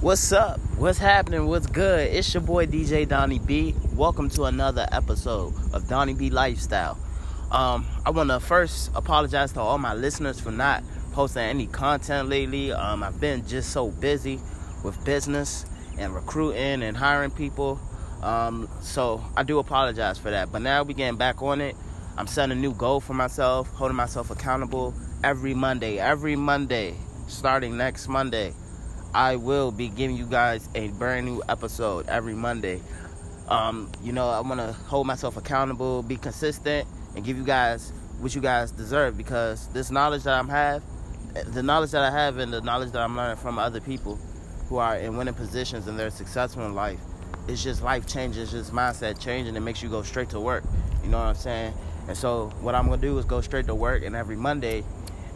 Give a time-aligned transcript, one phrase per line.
[0.00, 0.58] What's up?
[0.78, 1.46] What's happening?
[1.46, 2.10] What's good?
[2.10, 3.74] It's your boy DJ Donnie B.
[3.92, 6.98] Welcome to another episode of Donnie B Lifestyle.
[7.50, 12.30] Um, I want to first apologize to all my listeners for not posting any content
[12.30, 12.72] lately.
[12.72, 14.40] Um, I've been just so busy
[14.82, 15.66] with business
[15.98, 17.78] and recruiting and hiring people.
[18.22, 20.50] Um, so I do apologize for that.
[20.50, 21.76] But now we getting back on it.
[22.16, 25.98] I'm setting a new goal for myself, holding myself accountable every Monday.
[25.98, 26.94] Every Monday,
[27.26, 28.54] starting next Monday.
[29.14, 32.80] I will be giving you guys a brand new episode every Monday.
[33.48, 37.92] Um, you know, I want to hold myself accountable, be consistent, and give you guys
[38.20, 40.84] what you guys deserve because this knowledge that I'm have,
[41.52, 44.16] the knowledge that I have, and the knowledge that I'm learning from other people
[44.68, 47.00] who are in winning positions and they're successful in life,
[47.48, 49.56] it's just life changing, it's just mindset changing.
[49.56, 50.62] It makes you go straight to work.
[51.02, 51.74] You know what I'm saying?
[52.06, 54.84] And so, what I'm gonna do is go straight to work, and every Monday,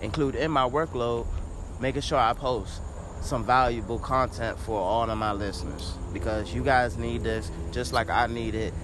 [0.00, 1.26] include in my workload,
[1.80, 2.80] making sure I post
[3.24, 8.10] some valuable content for all of my listeners because you guys need this just like
[8.10, 8.74] I need it.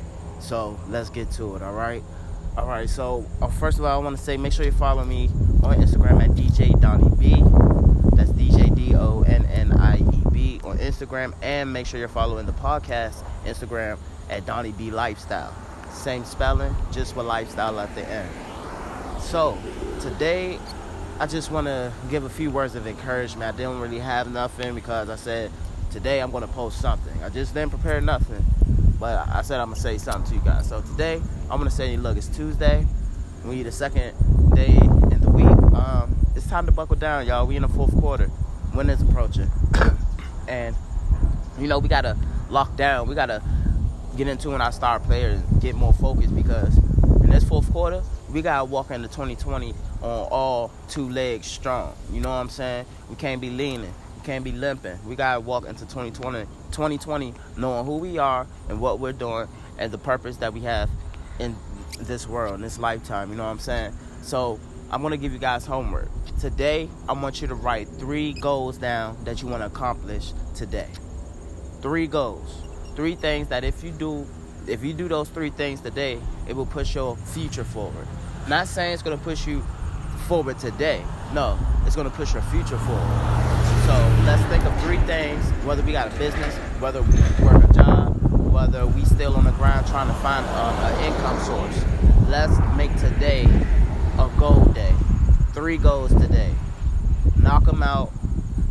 [0.41, 2.02] So let's get to it, all right?
[2.56, 5.05] All right, so uh, first of all, I want to say make sure you follow
[5.05, 5.28] me
[5.62, 7.36] on Instagram at DJ Donnie B.
[8.16, 12.08] That's DJ D O N N I E B on Instagram, and make sure you're
[12.08, 15.54] following the podcast Instagram at Donnie B Lifestyle.
[15.92, 18.28] Same spelling, just with lifestyle at the end.
[19.20, 19.56] So
[20.00, 20.58] today
[21.20, 23.52] I just want to give a few words of encouragement.
[23.52, 25.50] I didn't really have nothing because I said
[25.90, 27.22] today I'm going to post something.
[27.22, 28.42] I just didn't prepare nothing,
[28.98, 30.70] but I said I'm going to say something to you guys.
[30.70, 32.86] So today I'm going to say, look, it's Tuesday.
[33.44, 34.14] We need the second
[34.54, 35.44] day in the week.
[35.74, 37.46] Um, it's time to buckle down, y'all.
[37.46, 38.30] We in the fourth quarter.
[38.74, 39.50] Winter's approaching,
[40.48, 40.74] and
[41.58, 42.16] you know we gotta
[42.48, 43.08] lock down.
[43.08, 43.42] We gotta
[44.16, 48.42] get into when our star players get more focused because in this fourth quarter we
[48.42, 51.94] gotta walk into 2020 on uh, all two legs strong.
[52.12, 52.86] You know what I'm saying?
[53.08, 53.92] We can't be leaning.
[54.16, 54.98] We can't be limping.
[55.06, 59.90] We gotta walk into 2020, 2020 knowing who we are and what we're doing and
[59.90, 60.88] the purpose that we have
[61.38, 61.56] in
[61.98, 63.30] this world, in this lifetime.
[63.30, 63.94] You know what I'm saying?
[64.22, 66.08] So I'm gonna give you guys homework.
[66.40, 70.88] Today, I want you to write three goals down that you want to accomplish today.
[71.82, 72.62] Three goals.
[72.94, 74.26] Three things that if you do
[74.70, 78.06] if you do those three things today, it will push your future forward.
[78.48, 79.62] Not saying it's gonna push you
[80.31, 81.03] forward today.
[81.34, 83.20] No, it's going to push your future forward.
[83.86, 87.72] So let's think of three things, whether we got a business, whether we work a
[87.72, 88.16] job,
[88.53, 91.84] whether we still on the ground trying to find uh, an income source.
[92.28, 93.44] Let's make today
[94.19, 94.94] a goal day.
[95.52, 96.54] Three goals today.
[97.37, 98.12] Knock them out.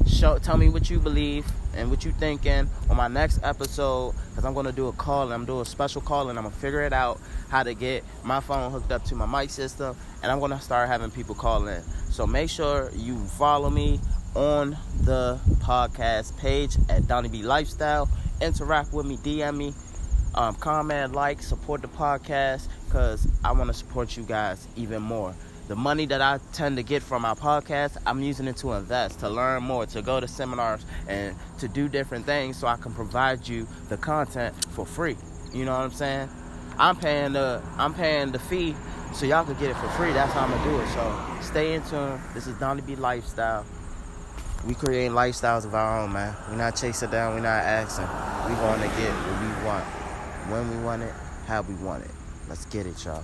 [0.08, 4.46] Show, tell me what you believe and what you thinking on my next episode because
[4.46, 6.54] I'm going to do a call and I'm doing a special call and I'm going
[6.54, 7.20] to figure it out
[7.50, 10.60] how to get my phone hooked up to my mic system and I'm going to
[10.60, 11.82] start having people call in.
[12.10, 14.00] So make sure you follow me
[14.36, 18.10] on the podcast page at Donnie B Lifestyle.
[18.42, 19.74] Interact with me, DM me,
[20.36, 25.36] um, comment, like, support the podcast because I want to support you guys even more
[25.70, 29.20] the money that I tend to get from my podcast, I'm using it to invest,
[29.20, 32.92] to learn more, to go to seminars, and to do different things so I can
[32.92, 35.16] provide you the content for free.
[35.54, 36.28] You know what I'm saying?
[36.80, 38.76] I'm paying the I'm paying the fee
[39.14, 40.12] so y'all can get it for free.
[40.12, 40.88] That's how I'm gonna do it.
[40.88, 42.20] So stay in tune.
[42.34, 43.64] This is Donnie B Lifestyle.
[44.66, 46.36] We creating lifestyles of our own, man.
[46.50, 47.36] We're not chasing down.
[47.36, 48.08] We're not asking.
[48.50, 49.86] We going to get what we want,
[50.50, 51.14] when we want it,
[51.46, 52.12] how we want it.
[52.50, 53.24] Let's get it, y'all.